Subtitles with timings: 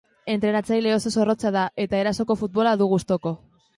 [0.35, 3.35] Entrenatzaile oso zorrotza da eta erasoko futbola du gustuko.